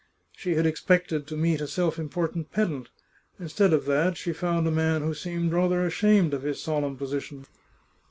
She 0.35 0.55
had 0.55 0.65
expected 0.65 1.27
to 1.27 1.37
meet 1.37 1.61
a 1.61 1.67
self 1.67 1.99
important 1.99 2.49
pedant; 2.51 2.89
instead 3.39 3.71
of 3.71 3.85
that 3.85 4.17
she 4.17 4.33
found 4.33 4.65
a 4.67 4.71
man 4.71 5.03
who 5.03 5.13
seemed 5.13 5.53
rather 5.53 5.85
ashamed 5.85 6.33
of 6.33 6.41
his 6.41 6.59
solemn 6.59 6.97
position. 6.97 7.45